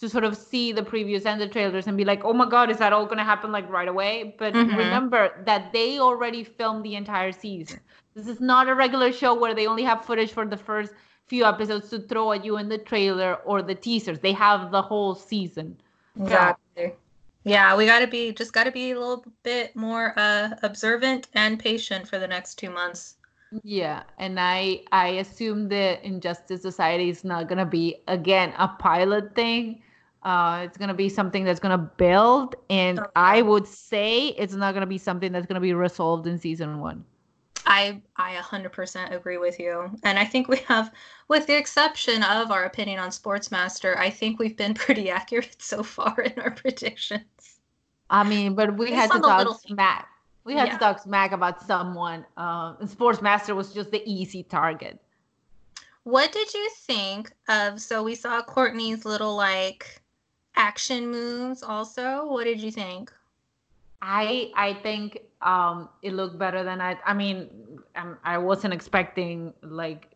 to 0.00 0.08
sort 0.08 0.24
of 0.24 0.36
see 0.36 0.72
the 0.72 0.82
previews 0.82 1.26
and 1.26 1.40
the 1.40 1.46
trailers 1.46 1.86
and 1.86 1.96
be 1.96 2.04
like, 2.04 2.24
oh 2.24 2.32
my 2.32 2.48
god, 2.48 2.70
is 2.70 2.78
that 2.78 2.92
all 2.92 3.06
gonna 3.06 3.22
happen 3.22 3.52
like 3.52 3.68
right 3.70 3.86
away? 3.86 4.34
But 4.36 4.54
Mhm. 4.54 4.76
remember 4.76 5.44
that 5.46 5.72
they 5.72 6.00
already 6.00 6.42
filmed 6.42 6.84
the 6.84 6.96
entire 6.96 7.30
season. 7.30 7.78
This 8.14 8.28
is 8.28 8.40
not 8.40 8.68
a 8.68 8.74
regular 8.74 9.12
show 9.12 9.34
where 9.34 9.54
they 9.54 9.66
only 9.66 9.82
have 9.84 10.04
footage 10.04 10.32
for 10.32 10.46
the 10.46 10.56
first 10.56 10.92
few 11.26 11.44
episodes 11.44 11.88
to 11.90 12.00
throw 12.00 12.32
at 12.32 12.44
you 12.44 12.58
in 12.58 12.68
the 12.68 12.78
trailer 12.78 13.36
or 13.36 13.62
the 13.62 13.74
teasers. 13.74 14.18
They 14.18 14.32
have 14.32 14.70
the 14.70 14.82
whole 14.82 15.14
season. 15.14 15.80
Exactly. 16.20 16.92
Yeah, 17.44 17.76
we 17.76 17.86
got 17.86 18.00
to 18.00 18.06
be 18.06 18.32
just 18.32 18.52
got 18.52 18.64
to 18.64 18.70
be 18.70 18.92
a 18.92 18.98
little 18.98 19.24
bit 19.42 19.74
more 19.74 20.12
uh, 20.16 20.50
observant 20.62 21.28
and 21.34 21.58
patient 21.58 22.06
for 22.06 22.18
the 22.18 22.28
next 22.28 22.56
two 22.56 22.70
months. 22.70 23.16
Yeah, 23.64 24.04
and 24.18 24.38
I 24.38 24.82
I 24.92 25.08
assume 25.08 25.68
the 25.68 26.04
Injustice 26.06 26.62
Society 26.62 27.08
is 27.10 27.24
not 27.24 27.48
gonna 27.48 27.66
be 27.66 27.96
again 28.08 28.54
a 28.58 28.68
pilot 28.68 29.34
thing. 29.34 29.82
Uh, 30.22 30.62
it's 30.64 30.78
gonna 30.78 30.94
be 30.94 31.08
something 31.08 31.44
that's 31.44 31.60
gonna 31.60 31.90
build, 31.96 32.54
and. 32.70 33.00
I 33.16 33.42
would 33.42 33.66
say 33.66 34.28
it's 34.38 34.54
not 34.54 34.72
gonna 34.74 34.86
be 34.86 34.98
something 34.98 35.32
that's 35.32 35.46
gonna 35.46 35.60
be 35.60 35.74
resolved 35.74 36.26
in 36.26 36.38
season 36.38 36.78
one. 36.80 37.04
I 37.72 38.02
I 38.16 38.34
100% 38.34 39.12
agree 39.12 39.38
with 39.38 39.58
you, 39.58 39.90
and 40.02 40.18
I 40.18 40.26
think 40.26 40.46
we 40.46 40.58
have, 40.68 40.92
with 41.28 41.46
the 41.46 41.56
exception 41.56 42.22
of 42.22 42.50
our 42.50 42.64
opinion 42.64 42.98
on 42.98 43.08
Sportsmaster, 43.08 43.96
I 43.96 44.10
think 44.10 44.38
we've 44.38 44.58
been 44.58 44.74
pretty 44.84 45.10
accurate 45.10 45.56
so 45.62 45.82
far 45.82 46.20
in 46.20 46.38
our 46.38 46.50
predictions. 46.50 47.60
I 48.10 48.24
mean, 48.24 48.54
but 48.54 48.76
we 48.76 48.92
had 48.92 49.10
to 49.12 49.20
talk 49.20 49.60
smack. 49.62 50.08
We 50.44 50.52
had 50.52 50.68
yeah. 50.68 50.74
to 50.74 50.78
talk 50.78 50.98
smack 50.98 51.32
about 51.32 51.66
someone. 51.66 52.26
Uh, 52.36 52.76
Sportsmaster 52.96 53.56
was 53.56 53.72
just 53.72 53.90
the 53.90 54.02
easy 54.04 54.42
target. 54.42 55.00
What 56.02 56.30
did 56.30 56.52
you 56.52 56.68
think 56.76 57.32
of? 57.48 57.80
So 57.80 58.02
we 58.02 58.14
saw 58.16 58.42
Courtney's 58.42 59.06
little 59.06 59.34
like 59.34 60.02
action 60.56 61.10
moves. 61.10 61.62
Also, 61.62 62.26
what 62.26 62.44
did 62.44 62.60
you 62.60 62.70
think? 62.70 63.10
I 64.02 64.50
I 64.56 64.74
think 64.74 65.20
um, 65.40 65.88
it 66.02 66.12
looked 66.12 66.38
better 66.38 66.64
than 66.64 66.80
I. 66.80 66.98
I 67.06 67.14
mean, 67.14 67.48
um, 67.94 68.18
I 68.24 68.36
wasn't 68.36 68.74
expecting 68.74 69.54
like 69.62 70.08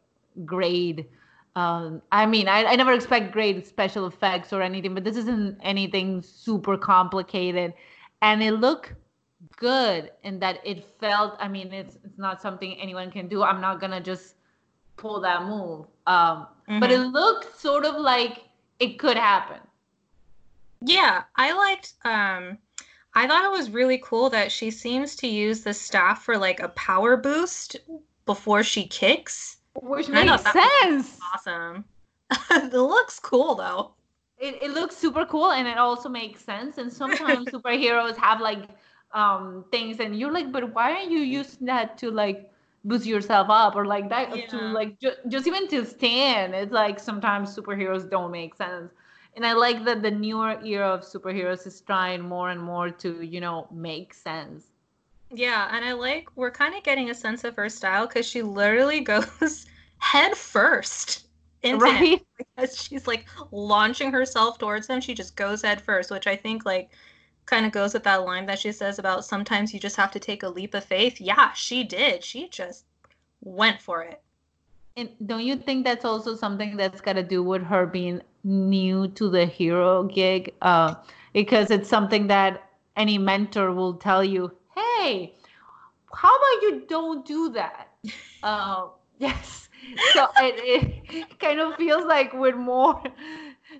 grade. 0.45 1.07
Um, 1.55 2.03
I 2.13 2.27
mean, 2.27 2.49
I, 2.49 2.65
I 2.65 2.77
never 2.77 2.93
expect 2.93 3.33
great 3.33 3.67
special 3.67 4.07
effects 4.07 4.53
or 4.53 4.61
anything, 4.61 4.93
but 4.93 5.05
this 5.05 5.17
isn't 5.17 5.59
anything 5.63 6.21
super 6.21 6.77
complicated, 6.77 7.73
and 8.21 8.43
it 8.43 8.53
looked 8.53 8.93
good 9.57 10.11
in 10.25 10.41
that 10.41 10.61
it 10.65 10.85
felt. 11.01 11.37
I 11.39 11.47
mean, 11.47 11.73
it's 11.73 11.97
it's 12.05 12.19
not 12.19 12.43
something 12.43 12.75
anyone 12.81 13.13
can 13.13 13.29
do. 13.29 13.45
I'm 13.45 13.61
not 13.61 13.81
gonna 13.81 14.01
just 14.01 14.35
pull 14.97 15.21
that 15.21 15.45
move, 15.45 15.87
um, 16.09 16.49
mm-hmm. 16.69 16.81
but 16.81 16.91
it 16.91 16.99
looked 16.99 17.59
sort 17.59 17.85
of 17.85 17.95
like 17.95 18.43
it 18.81 18.99
could 18.99 19.17
happen. 19.17 19.61
Yeah, 20.83 21.23
I 21.37 21.53
liked. 21.53 21.95
Um, 22.05 22.59
I 23.17 23.27
thought 23.27 23.47
it 23.47 23.51
was 23.51 23.71
really 23.71 23.99
cool 24.05 24.29
that 24.31 24.53
she 24.53 24.71
seems 24.71 25.17
to 25.17 25.27
use 25.27 25.63
the 25.63 25.73
staff 25.73 26.23
for 26.23 26.37
like 26.37 26.61
a 26.61 26.69
power 26.69 27.17
boost 27.17 27.77
before 28.27 28.63
she 28.63 28.87
kicks. 28.87 29.57
Which 29.81 30.11
makes 30.11 30.43
sense. 30.43 31.19
Awesome. 31.33 31.87
it 32.51 32.75
looks 32.75 33.19
cool 33.19 33.55
though. 33.55 33.93
It, 34.37 34.63
it 34.63 34.73
looks 34.73 34.99
super 34.99 35.25
cool 35.25 35.53
and 35.53 35.67
it 35.67 35.79
also 35.79 36.11
makes 36.11 36.45
sense. 36.45 36.77
And 36.77 36.93
sometimes 36.93 37.47
superheroes 37.53 38.17
have 38.19 38.43
like 38.43 38.69
um 39.15 39.65
things 39.73 39.99
and 40.01 40.19
you're 40.19 40.33
like, 40.33 40.53
but 40.53 40.75
why 40.75 40.93
are 40.93 41.09
you 41.09 41.21
using 41.21 41.65
that 41.69 41.97
to 41.99 42.11
like 42.11 42.53
boost 42.85 43.07
yourself 43.07 43.47
up 43.49 43.77
or 43.77 43.87
like 43.87 44.11
that 44.11 44.37
yeah. 44.37 44.47
to 44.49 44.59
like 44.59 45.01
ju- 45.01 45.17
just 45.29 45.47
even 45.47 45.67
to 45.69 45.87
stand? 45.87 46.55
It's 46.55 46.71
like 46.71 47.01
sometimes 47.01 47.57
superheroes 47.57 48.11
don't 48.11 48.31
make 48.31 48.55
sense 48.57 48.93
and 49.37 49.47
I 49.47 49.53
like 49.53 49.85
that 49.85 50.03
the 50.03 50.11
newer 50.11 50.59
era 50.65 50.89
of 50.89 51.03
superheroes 51.03 51.67
is 51.67 51.83
trying 51.83 52.23
more 52.23 52.51
and 52.51 52.61
more 52.61 52.91
to, 52.91 53.21
you 53.21 53.41
know, 53.41 53.69
make 53.71 54.15
sense. 54.15 54.73
Yeah, 55.31 55.69
and 55.71 55.85
I 55.85 55.93
like 55.93 56.29
we're 56.37 56.51
kind 56.51 56.75
of 56.75 56.83
getting 56.83 57.11
a 57.11 57.15
sense 57.15 57.45
of 57.45 57.55
her 57.57 57.69
style 57.69 58.07
because 58.07 58.27
she 58.27 58.43
literally 58.43 59.01
goes 59.13 59.67
head 59.99 60.37
first 60.37 61.27
into 61.63 61.85
right? 61.85 62.25
because 62.39 62.83
she's 62.83 63.07
like 63.07 63.27
launching 63.51 64.11
herself 64.11 64.59
towards 64.59 64.89
him. 64.89 65.01
She 65.01 65.15
just 65.15 65.37
goes 65.37 65.63
head 65.63 65.83
first, 65.83 66.11
which 66.11 66.27
I 66.27 66.37
think 66.37 66.65
like 66.65 66.91
kind 67.45 67.67
of 67.67 67.73
goes 67.73 67.93
with 67.93 68.05
that 68.05 68.25
line 68.25 68.47
that 68.47 68.59
she 68.59 68.73
says 68.73 68.99
about 68.99 69.25
sometimes 69.25 69.73
you 69.73 69.79
just 69.79 69.97
have 69.97 70.11
to 70.13 70.19
take 70.19 70.43
a 70.43 70.49
leap 70.49 70.75
of 70.75 70.85
faith. 70.85 71.21
Yeah, 71.21 71.53
she 71.53 71.85
did. 71.85 72.25
She 72.25 72.49
just 72.49 72.87
went 73.43 73.83
for 73.83 74.03
it. 74.03 74.23
And 74.97 75.11
don't 75.27 75.45
you 75.45 75.57
think 75.57 75.85
that's 75.85 76.07
also 76.07 76.35
something 76.35 76.77
that's 76.77 77.03
got 77.03 77.15
to 77.15 77.23
do 77.23 77.43
with 77.43 77.63
her 77.63 77.87
being 77.87 78.23
new 78.47 79.09
to 79.09 79.29
the 79.29 79.45
hero 79.45 80.05
gig? 80.05 80.55
Uh, 80.63 80.95
because 81.33 81.71
it's 81.71 81.89
something 81.89 82.29
that 82.29 82.71
any 82.97 83.19
mentor 83.19 83.73
will 83.73 83.95
tell 83.95 84.25
you, 84.25 84.51
hey, 84.75 85.35
how 86.15 86.35
about 86.35 86.63
you 86.63 86.85
don't 86.89 87.27
do 87.27 87.51
that? 87.51 87.89
Uh, 88.43 88.87
yes. 89.19 89.69
So 90.15 90.29
it, 90.39 91.05
it 91.13 91.39
kind 91.39 91.61
of 91.61 91.77
feels 91.77 92.07
like 92.07 92.33
with 92.33 92.57
more 92.57 93.03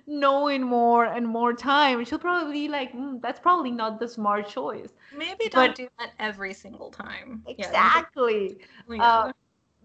knowing 0.05 0.63
more 0.63 1.05
and 1.05 1.27
more 1.27 1.53
time, 1.53 2.03
she'll 2.05 2.19
probably 2.19 2.53
be 2.53 2.67
like, 2.67 2.93
mm, 2.93 3.21
that's 3.21 3.39
probably 3.39 3.71
not 3.71 3.99
the 3.99 4.07
smart 4.07 4.47
choice. 4.47 4.89
Maybe 5.15 5.49
don't 5.49 5.69
but, 5.69 5.75
do 5.75 5.87
that 5.99 6.11
every 6.19 6.53
single 6.53 6.91
time. 6.91 7.43
Exactly. 7.47 8.57
Yeah. 8.89 9.03
Uh, 9.03 9.31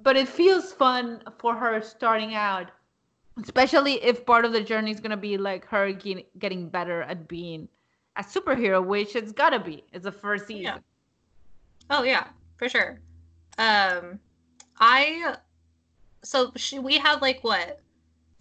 but 0.02 0.16
it 0.16 0.28
feels 0.28 0.72
fun 0.72 1.22
for 1.38 1.54
her 1.54 1.80
starting 1.80 2.34
out 2.34 2.70
especially 3.40 4.02
if 4.02 4.26
part 4.26 4.44
of 4.44 4.52
the 4.52 4.62
journey 4.62 4.90
is 4.90 5.00
going 5.00 5.10
to 5.10 5.16
be 5.16 5.38
like 5.38 5.64
her 5.66 5.92
getting 5.92 6.68
better 6.68 7.02
at 7.02 7.28
being 7.28 7.68
a 8.16 8.22
superhero 8.22 8.84
which 8.84 9.16
it's 9.16 9.32
got 9.32 9.50
to 9.50 9.58
be. 9.60 9.84
It's 9.92 10.04
the 10.04 10.12
first 10.12 10.46
season. 10.46 10.62
Yeah. 10.64 10.78
oh 11.90 12.02
yeah. 12.02 12.28
For 12.56 12.68
sure. 12.68 13.00
Um 13.58 14.18
i 14.78 15.36
so 16.22 16.52
she 16.56 16.78
we 16.78 16.98
had 16.98 17.22
like 17.22 17.42
what? 17.42 17.80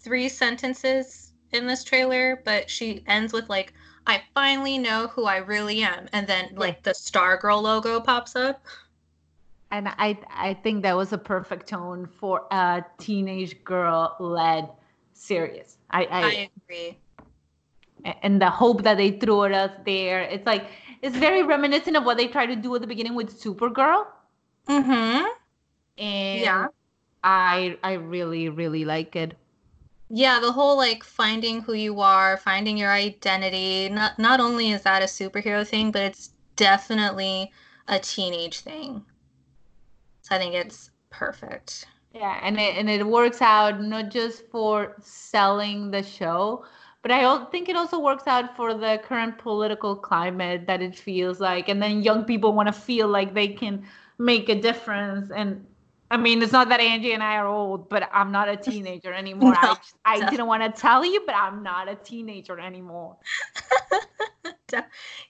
Three 0.00 0.28
sentences 0.28 1.32
in 1.52 1.66
this 1.66 1.84
trailer 1.84 2.42
but 2.44 2.68
she 2.68 3.04
ends 3.06 3.32
with 3.32 3.48
like 3.50 3.74
i 4.06 4.22
finally 4.34 4.78
know 4.78 5.06
who 5.08 5.24
i 5.24 5.36
really 5.38 5.82
am. 5.82 6.08
And 6.12 6.26
then 6.26 6.50
like 6.54 6.82
the 6.82 6.90
stargirl 6.90 7.62
logo 7.62 8.00
pops 8.00 8.36
up. 8.36 8.64
And 9.70 9.88
I 9.88 10.18
I 10.28 10.54
think 10.54 10.82
that 10.82 10.96
was 10.96 11.14
a 11.14 11.18
perfect 11.18 11.66
tone 11.66 12.06
for 12.06 12.46
a 12.50 12.84
teenage 12.98 13.64
girl 13.64 14.16
led 14.20 14.68
series. 15.12 15.78
I, 15.90 16.04
I, 16.04 16.22
I 16.22 16.50
agree. 16.64 16.98
And 18.22 18.40
the 18.40 18.50
hope 18.50 18.82
that 18.82 18.96
they 18.96 19.12
threw 19.12 19.44
at 19.44 19.52
us 19.52 19.70
there, 19.84 20.22
it's 20.22 20.46
like 20.46 20.66
it's 21.02 21.16
very 21.16 21.42
reminiscent 21.42 21.96
of 21.96 22.04
what 22.04 22.16
they 22.16 22.26
tried 22.26 22.46
to 22.46 22.56
do 22.56 22.74
at 22.74 22.80
the 22.80 22.86
beginning 22.86 23.14
with 23.14 23.38
Supergirl. 23.40 24.06
Mm-hmm. 24.68 25.26
And 25.98 26.40
yeah, 26.40 26.66
I 27.22 27.78
I 27.82 27.92
really 27.92 28.48
really 28.48 28.84
like 28.84 29.14
it. 29.14 29.36
Yeah, 30.08 30.40
the 30.40 30.52
whole 30.52 30.76
like 30.76 31.04
finding 31.04 31.62
who 31.62 31.74
you 31.74 32.00
are, 32.00 32.36
finding 32.36 32.76
your 32.76 32.90
identity. 32.90 33.88
Not 33.88 34.18
not 34.18 34.40
only 34.40 34.70
is 34.70 34.82
that 34.82 35.02
a 35.02 35.06
superhero 35.06 35.66
thing, 35.66 35.92
but 35.92 36.02
it's 36.02 36.30
definitely 36.56 37.52
a 37.88 37.98
teenage 37.98 38.60
thing. 38.60 39.04
So 40.22 40.36
I 40.36 40.38
think 40.38 40.54
it's 40.54 40.90
perfect. 41.10 41.86
Yeah, 42.14 42.40
and 42.42 42.60
it 42.60 42.76
and 42.76 42.90
it 42.90 43.06
works 43.06 43.40
out 43.40 43.80
not 43.82 44.10
just 44.10 44.46
for 44.50 44.96
selling 45.00 45.90
the 45.90 46.02
show, 46.02 46.64
but 47.02 47.10
I 47.10 47.44
think 47.46 47.68
it 47.68 47.76
also 47.76 47.98
works 47.98 48.26
out 48.26 48.54
for 48.56 48.74
the 48.74 49.00
current 49.02 49.38
political 49.38 49.96
climate 49.96 50.66
that 50.66 50.82
it 50.82 50.96
feels 50.96 51.40
like, 51.40 51.68
and 51.68 51.82
then 51.82 52.02
young 52.02 52.24
people 52.24 52.52
want 52.52 52.68
to 52.68 52.72
feel 52.72 53.08
like 53.08 53.34
they 53.34 53.48
can 53.48 53.86
make 54.18 54.48
a 54.50 54.60
difference. 54.60 55.30
And 55.30 55.66
I 56.10 56.18
mean, 56.18 56.42
it's 56.42 56.52
not 56.52 56.68
that 56.68 56.80
Angie 56.80 57.12
and 57.12 57.22
I 57.22 57.36
are 57.36 57.46
old, 57.48 57.88
but 57.88 58.08
I'm 58.12 58.30
not 58.30 58.48
a 58.48 58.56
teenager 58.56 59.12
anymore. 59.14 59.54
no, 59.54 59.58
I, 59.58 59.76
I 60.04 60.22
didn't 60.28 60.46
want 60.46 60.62
to 60.62 60.80
tell 60.80 61.04
you, 61.04 61.22
but 61.24 61.34
I'm 61.34 61.62
not 61.62 61.88
a 61.88 61.96
teenager 61.96 62.60
anymore. 62.60 63.16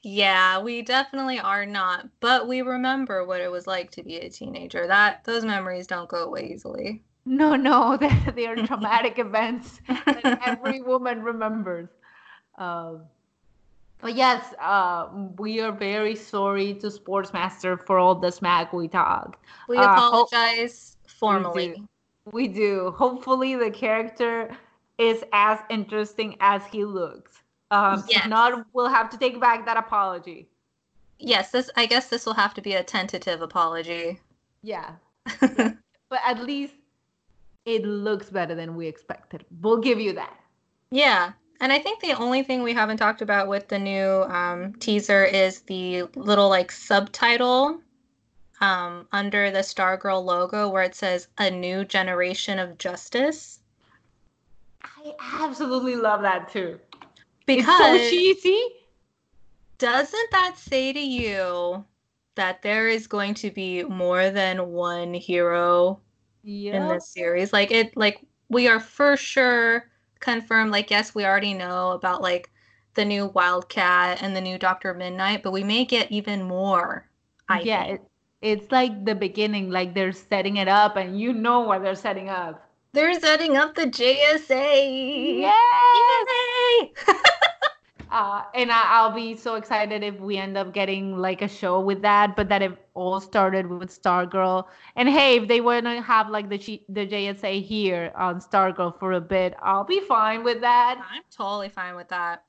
yeah, 0.03 0.61
we 0.61 0.83
definitely 0.83 1.39
are 1.39 1.67
not, 1.67 2.09
but 2.21 2.49
we 2.49 2.63
remember 2.63 3.25
what 3.25 3.41
it 3.41 3.51
was 3.51 3.67
like 3.67 3.91
to 3.93 4.03
be 4.03 4.17
a 4.17 4.31
teenager. 4.31 4.87
That 4.87 5.25
those 5.25 5.45
memories 5.45 5.87
don't 5.87 6.09
go 6.09 6.25
away 6.25 6.51
easily. 6.53 7.03
No, 7.25 7.57
no, 7.57 7.97
they, 8.01 8.11
they 8.35 8.47
are 8.47 8.57
traumatic 8.67 9.19
events 9.19 9.81
that 9.89 10.25
every 10.45 10.81
woman 10.81 11.23
remembers. 11.23 11.89
Um, 12.59 13.03
but 14.01 14.15
yes, 14.17 14.55
uh, 14.61 15.09
we 15.39 15.61
are 15.61 15.73
very 15.73 16.17
sorry 16.17 16.75
to 16.75 16.89
Sportsmaster 16.89 17.81
for 17.87 17.99
all 17.99 18.15
the 18.17 18.31
smack 18.33 18.73
we 18.73 18.89
talked. 18.89 19.45
We 19.69 19.79
uh, 19.79 19.87
apologize 19.87 20.97
ho- 21.05 21.09
formally. 21.09 21.69
We 21.69 21.77
do. 21.77 21.89
we 22.33 22.49
do. 22.49 22.91
Hopefully, 22.97 23.55
the 23.57 23.71
character 23.71 24.57
is 24.99 25.25
as 25.33 25.61
interesting 25.71 26.37
as 26.41 26.67
he 26.67 26.85
looks. 26.85 27.42
Um, 27.73 28.05
yes. 28.07 28.25
If 28.25 28.29
not, 28.29 28.67
we'll 28.75 28.91
have 28.91 29.09
to 29.11 29.19
take 29.19 29.41
back 29.41 29.65
that 29.65 29.79
apology. 29.79 30.47
Yes, 31.19 31.51
this. 31.51 31.71
I 31.75 31.87
guess 31.87 32.09
this 32.09 32.27
will 32.27 32.35
have 32.35 32.53
to 32.55 32.61
be 32.61 32.75
a 32.75 32.85
tentative 32.85 33.41
apology. 33.41 34.21
Yeah, 34.63 34.91
but 35.41 36.21
at 36.25 36.43
least 36.43 36.75
it 37.65 37.85
looks 37.87 38.29
better 38.29 38.55
than 38.55 38.77
we 38.77 38.87
expected. 38.87 39.47
We'll 39.63 39.79
give 39.79 39.99
you 39.99 40.13
that. 40.13 40.37
Yeah, 40.91 41.33
and 41.61 41.73
I 41.73 41.79
think 41.79 42.01
the 42.01 42.13
only 42.13 42.43
thing 42.43 42.63
we 42.63 42.75
haven't 42.75 42.99
talked 42.99 43.23
about 43.23 43.49
with 43.49 43.69
the 43.69 43.79
new 43.79 44.25
um, 44.25 44.75
teaser 44.75 45.25
is 45.25 45.61
the 45.61 46.03
little 46.15 46.51
like 46.51 46.71
subtitle 46.71 47.81
um, 48.61 49.09
under 49.13 49.51
the 49.51 49.61
Stargirl 49.61 50.23
logo 50.23 50.69
where 50.69 50.83
it 50.83 50.95
says 50.95 51.29
"A 51.39 51.51
New 51.51 51.87
Generation 51.87 52.59
of 52.59 52.77
Justice." 52.77 53.61
I 54.85 55.15
absolutely 55.41 55.97
love 55.97 56.21
that 56.21 56.53
too 56.53 56.79
because 57.47 57.97
it's 57.97 58.05
so 58.05 58.11
cheesy. 58.11 58.63
doesn't 59.79 60.31
that 60.31 60.57
say 60.57 60.93
to 60.93 61.01
you 61.01 61.85
that 62.35 62.63
there 62.63 62.89
is 62.89 63.07
going 63.07 63.35
to 63.35 63.51
be 63.51 63.83
more 63.85 64.31
than 64.31 64.73
one 64.73 65.13
hero 65.13 66.01
yep. 66.43 66.75
in 66.75 66.89
this 66.89 67.09
series? 67.09 67.53
Like 67.53 67.71
it 67.71 67.97
like 67.97 68.21
we 68.49 68.69
are 68.69 68.81
for 68.81 69.17
sure 69.17 69.91
confirmed 70.21 70.71
like 70.71 70.91
yes, 70.91 71.15
we 71.15 71.25
already 71.25 71.55
know 71.55 71.91
about 71.93 72.23
like 72.23 72.51
the 72.95 73.05
new 73.05 73.27
Wildcat 73.27 74.23
and 74.23 74.37
the 74.37 74.41
new 74.41 74.59
Doctor 74.59 74.95
Midnight, 74.95 75.43
but 75.43 75.53
we 75.53 75.65
may 75.65 75.85
get 75.85 76.11
even 76.13 76.43
more. 76.43 77.09
I 77.49 77.61
yeah, 77.61 77.85
it, 77.85 78.03
it's 78.41 78.71
like 78.71 79.05
the 79.05 79.15
beginning, 79.15 79.71
like 79.71 79.95
they're 79.95 80.13
setting 80.13 80.57
it 80.57 80.69
up, 80.69 80.97
and 80.97 81.19
you 81.21 81.33
know 81.33 81.61
what 81.61 81.83
they're 81.83 81.95
setting 81.95 82.29
up. 82.29 82.69
They're 82.93 83.19
setting 83.19 83.57
up 83.57 83.75
the 83.75 83.87
JSA. 83.87 85.41
Yay! 85.41 86.93
uh, 88.13 88.45
and 88.55 88.71
I, 88.71 89.07
will 89.07 89.15
be 89.15 89.35
so 89.37 89.55
excited 89.55 90.03
if 90.03 90.21
we 90.21 90.37
end 90.37 90.59
up 90.59 90.75
getting 90.75 91.17
like 91.17 91.41
a 91.41 91.49
show 91.49 91.81
with 91.81 92.03
that, 92.03 92.37
but 92.37 92.49
that 92.51 92.61
it 92.61 92.73
all 92.93 93.21
started 93.21 93.67
with 93.67 93.89
Stargirl. 93.91 94.67
And 94.97 95.09
hey, 95.09 95.37
if 95.37 95.49
they 95.49 95.63
want 95.63 95.87
to 95.87 96.03
have 96.03 96.29
like 96.29 96.51
the 96.51 96.59
G- 96.59 96.85
the 96.91 97.07
JSA 97.07 97.65
here 97.65 98.13
on 98.15 98.41
Stargirl 98.41 98.99
for 98.99 99.13
a 99.13 99.21
bit, 99.21 99.55
I'll 99.63 99.85
be 99.85 100.01
fine 100.01 100.45
with 100.45 100.61
that. 100.61 101.03
I'm 101.11 101.23
totally 101.35 101.71
fine 101.71 101.97
with 101.97 102.09
that. 102.09 102.45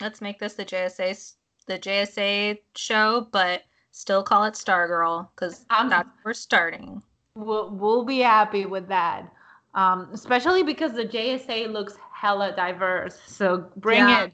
Let's 0.00 0.20
make 0.20 0.40
this 0.40 0.54
the 0.54 0.64
JSA 0.64 1.34
the 1.66 1.78
JSA 1.78 2.58
show, 2.74 3.28
but 3.30 3.62
still 3.92 4.24
call 4.24 4.42
it 4.44 4.54
Stargirl 4.54 5.28
because 5.36 5.64
that's 5.68 5.92
where 5.92 6.04
we're 6.24 6.34
starting. 6.34 7.00
We'll 7.36 7.70
we'll 7.70 8.04
be 8.04 8.18
happy 8.18 8.66
with 8.66 8.88
that, 8.88 9.32
um, 9.74 10.08
especially 10.12 10.64
because 10.64 10.94
the 10.94 11.04
JSA 11.04 11.70
looks 11.70 11.94
hella 12.22 12.54
diverse. 12.54 13.18
So 13.26 13.66
bring 13.76 13.98
yeah. 13.98 14.24
it. 14.24 14.32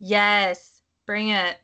Yes, 0.00 0.82
bring 1.06 1.28
it. 1.28 1.58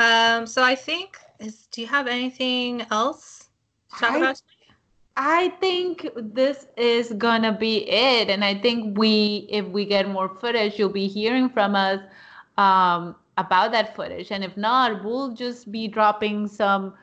Um, 0.00 0.44
so 0.44 0.62
I 0.62 0.74
think 0.74 1.18
is. 1.38 1.66
Do 1.70 1.80
you 1.80 1.86
have 1.86 2.08
anything 2.08 2.84
else 2.90 3.48
to 3.92 4.00
talk 4.00 4.12
I, 4.12 4.18
about? 4.18 4.42
I 5.16 5.48
think 5.60 6.08
this 6.16 6.66
is 6.76 7.12
gonna 7.12 7.52
be 7.52 7.88
it, 7.88 8.28
and 8.28 8.44
I 8.44 8.54
think 8.54 8.98
we, 8.98 9.46
if 9.50 9.66
we 9.66 9.84
get 9.84 10.08
more 10.08 10.28
footage, 10.28 10.78
you'll 10.78 10.98
be 11.04 11.08
hearing 11.08 11.48
from 11.48 11.74
us 11.74 12.00
um, 12.56 13.14
about 13.36 13.70
that 13.72 13.94
footage, 13.94 14.32
and 14.32 14.42
if 14.44 14.56
not, 14.56 15.04
we'll 15.04 15.32
just 15.32 15.70
be 15.70 15.86
dropping 15.86 16.48
some 16.48 16.94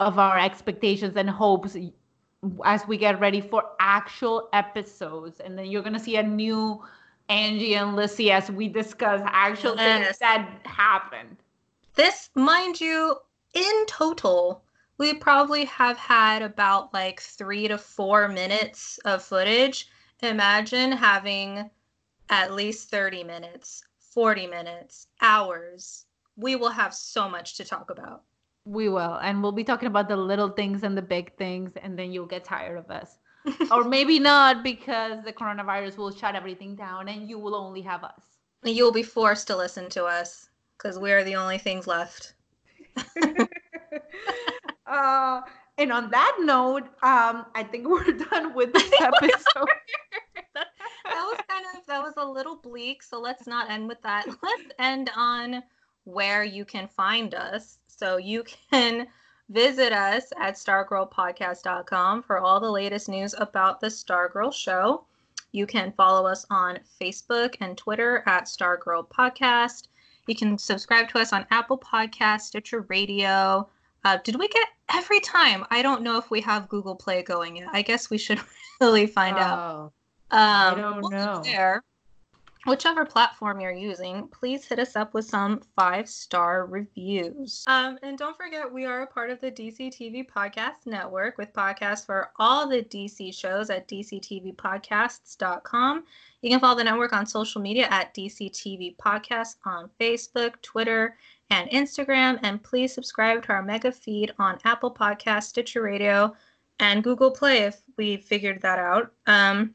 of 0.00 0.18
our 0.18 0.38
expectations 0.38 1.16
and 1.16 1.28
hopes 1.30 1.76
as 2.64 2.86
we 2.86 2.96
get 2.96 3.20
ready 3.20 3.40
for 3.40 3.64
actual 3.80 4.48
episodes, 4.52 5.40
and 5.40 5.58
then 5.58 5.66
you're 5.66 5.82
gonna 5.82 5.98
see 5.98 6.16
a 6.16 6.22
new 6.22 6.82
Angie 7.28 7.74
and 7.74 7.96
Lissy 7.96 8.30
as 8.30 8.50
we 8.50 8.68
discuss 8.68 9.22
actual 9.24 9.76
yes. 9.76 10.06
things 10.06 10.18
that 10.18 10.60
happened. 10.64 11.36
This, 11.94 12.30
mind 12.34 12.80
you, 12.80 13.16
in 13.54 13.86
total, 13.86 14.62
we 14.98 15.14
probably 15.14 15.64
have 15.66 15.96
had 15.96 16.42
about 16.42 16.92
like 16.92 17.20
three 17.20 17.68
to 17.68 17.78
four 17.78 18.28
minutes 18.28 18.98
of 19.04 19.22
footage. 19.22 19.88
Imagine 20.22 20.92
having 20.92 21.70
at 22.30 22.52
least 22.52 22.90
30 22.90 23.24
minutes, 23.24 23.82
40 23.98 24.46
minutes, 24.46 25.08
hours. 25.20 26.06
We 26.36 26.56
will 26.56 26.70
have 26.70 26.94
so 26.94 27.28
much 27.28 27.56
to 27.56 27.64
talk 27.64 27.90
about. 27.90 28.22
We 28.64 28.88
will. 28.88 29.18
And 29.22 29.42
we'll 29.42 29.52
be 29.52 29.64
talking 29.64 29.88
about 29.88 30.08
the 30.08 30.16
little 30.16 30.48
things 30.48 30.82
and 30.82 30.96
the 30.96 31.02
big 31.02 31.36
things, 31.36 31.72
and 31.82 31.98
then 31.98 32.12
you'll 32.12 32.26
get 32.26 32.44
tired 32.44 32.78
of 32.78 32.90
us. 32.90 33.18
or 33.70 33.84
maybe 33.84 34.18
not 34.18 34.62
because 34.62 35.22
the 35.24 35.32
coronavirus 35.32 35.96
will 35.98 36.10
shut 36.10 36.34
everything 36.34 36.74
down 36.74 37.08
and 37.08 37.28
you 37.28 37.38
will 37.38 37.54
only 37.54 37.82
have 37.82 38.02
us. 38.02 38.22
You'll 38.64 38.92
be 38.92 39.02
forced 39.02 39.46
to 39.48 39.56
listen 39.56 39.90
to 39.90 40.04
us 40.04 40.48
because 40.78 40.98
we 40.98 41.12
are 41.12 41.22
the 41.22 41.36
only 41.36 41.58
things 41.58 41.86
left. 41.86 42.32
uh, 44.86 45.42
and 45.76 45.92
on 45.92 46.10
that 46.10 46.36
note, 46.40 46.84
um, 47.02 47.46
I 47.54 47.66
think 47.70 47.86
we're 47.88 48.12
done 48.12 48.54
with 48.54 48.72
this 48.72 48.90
episode. 49.00 49.68
that, 50.54 50.68
that 51.04 51.24
was 51.24 51.38
kind 51.48 51.66
of 51.76 51.86
that 51.86 52.02
was 52.02 52.14
a 52.16 52.24
little 52.24 52.56
bleak, 52.56 53.02
so 53.02 53.20
let's 53.20 53.46
not 53.46 53.70
end 53.70 53.88
with 53.88 54.00
that. 54.02 54.26
Let's 54.26 54.70
end 54.78 55.10
on 55.16 55.62
where 56.04 56.44
you 56.44 56.64
can 56.64 56.88
find 56.88 57.34
us. 57.34 57.78
So 57.98 58.16
you 58.16 58.44
can 58.70 59.06
visit 59.48 59.92
us 59.92 60.32
at 60.40 60.54
stargirlpodcast.com 60.54 62.22
for 62.22 62.38
all 62.38 62.60
the 62.60 62.70
latest 62.70 63.08
news 63.08 63.34
about 63.38 63.80
the 63.80 63.88
Stargirl 63.88 64.52
show. 64.52 65.04
You 65.52 65.66
can 65.66 65.92
follow 65.92 66.26
us 66.26 66.44
on 66.50 66.80
Facebook 67.00 67.54
and 67.60 67.78
Twitter 67.78 68.24
at 68.26 68.44
Stargirl 68.44 69.08
Podcast. 69.08 69.88
You 70.26 70.34
can 70.34 70.58
subscribe 70.58 71.08
to 71.10 71.18
us 71.18 71.32
on 71.32 71.46
Apple 71.50 71.78
Podcast, 71.78 72.42
Stitcher 72.42 72.80
Radio. 72.88 73.68
Uh, 74.04 74.18
did 74.24 74.36
we 74.36 74.48
get 74.48 74.68
every 74.92 75.20
time? 75.20 75.64
I 75.70 75.82
don't 75.82 76.02
know 76.02 76.18
if 76.18 76.30
we 76.30 76.40
have 76.40 76.68
Google 76.68 76.96
Play 76.96 77.22
going 77.22 77.56
yet. 77.56 77.68
I 77.72 77.82
guess 77.82 78.10
we 78.10 78.18
should 78.18 78.40
really 78.80 79.06
find 79.06 79.36
oh, 79.36 79.40
out. 79.40 79.92
Um, 80.30 80.78
I 80.78 80.80
don't 80.80 81.00
we'll 81.02 81.10
know. 81.10 81.42
There 81.44 81.82
whichever 82.66 83.04
platform 83.04 83.60
you're 83.60 83.72
using, 83.72 84.28
please 84.28 84.64
hit 84.64 84.78
us 84.78 84.94
up 84.96 85.12
with 85.14 85.26
some 85.26 85.60
five 85.76 86.08
star 86.08 86.66
reviews. 86.66 87.64
Um, 87.66 87.98
and 88.02 88.18
don't 88.18 88.36
forget, 88.36 88.72
we 88.72 88.84
are 88.84 89.02
a 89.02 89.06
part 89.06 89.30
of 89.30 89.40
the 89.40 89.50
DC 89.50 89.92
TV 89.94 90.24
Podcast 90.28 90.86
Network 90.86 91.38
with 91.38 91.52
podcasts 91.52 92.06
for 92.06 92.30
all 92.38 92.68
the 92.68 92.82
DC 92.82 93.34
shows 93.34 93.70
at 93.70 93.88
DCTVPodcasts.com. 93.88 96.04
You 96.42 96.50
can 96.50 96.60
follow 96.60 96.76
the 96.76 96.84
network 96.84 97.12
on 97.12 97.26
social 97.26 97.60
media 97.60 97.88
at 97.90 98.14
DCTV 98.14 98.96
Podcasts 98.96 99.56
on 99.64 99.90
Facebook, 100.00 100.60
Twitter, 100.62 101.16
and 101.50 101.68
Instagram. 101.70 102.38
And 102.42 102.62
please 102.62 102.92
subscribe 102.92 103.42
to 103.44 103.52
our 103.52 103.62
mega 103.62 103.92
feed 103.92 104.32
on 104.38 104.58
Apple 104.64 104.92
Podcast, 104.92 105.44
Stitcher 105.44 105.82
Radio, 105.82 106.34
and 106.80 107.04
Google 107.04 107.30
Play 107.30 107.58
if 107.58 107.80
we 107.96 108.16
figured 108.16 108.60
that 108.62 108.78
out. 108.78 109.12
Um, 109.26 109.74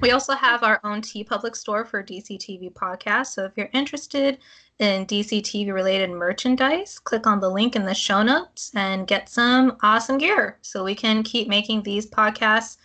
we 0.00 0.10
also 0.12 0.34
have 0.34 0.62
our 0.62 0.80
own 0.84 1.02
T 1.02 1.24
TeePublic 1.24 1.56
store 1.56 1.84
for 1.84 2.02
DC 2.02 2.38
TV 2.38 2.72
podcasts. 2.72 3.28
So 3.28 3.44
if 3.44 3.52
you're 3.56 3.70
interested 3.72 4.38
in 4.78 5.06
DC 5.06 5.42
TV 5.42 5.72
related 5.72 6.10
merchandise, 6.10 6.98
click 6.98 7.26
on 7.26 7.40
the 7.40 7.50
link 7.50 7.74
in 7.76 7.84
the 7.84 7.94
show 7.94 8.22
notes 8.22 8.70
and 8.74 9.06
get 9.06 9.28
some 9.28 9.76
awesome 9.82 10.18
gear 10.18 10.58
so 10.62 10.84
we 10.84 10.94
can 10.94 11.22
keep 11.22 11.48
making 11.48 11.82
these 11.82 12.06
podcasts. 12.06 12.76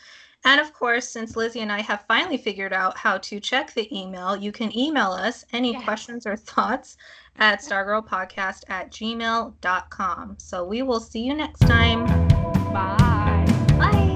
And 0.46 0.60
of 0.60 0.74
course, 0.74 1.08
since 1.08 1.38
Lizzie 1.38 1.62
and 1.62 1.72
I 1.72 1.82
have 1.82 2.04
finally 2.08 2.38
figured 2.38 2.74
out 2.74 2.98
how 2.98 3.18
to 3.20 3.40
check 3.40 3.74
the 3.74 3.88
email, 3.98 4.36
you 4.36 4.52
can 4.52 4.78
email 4.78 5.12
us 5.12 5.46
any 5.54 5.72
yes. 5.72 5.84
questions 5.84 6.28
or 6.28 6.36
thoughts 6.36 6.98
at 7.38 7.62
stargirlpodcast 7.62 8.64
at 8.68 8.92
gmail.com. 8.92 10.36
So 10.40 10.66
we 10.66 10.82
will 10.82 11.00
see 11.00 11.22
you 11.22 11.34
next 11.34 11.60
time. 11.60 12.06
Bye. 12.74 13.46
Bye. 13.78 14.13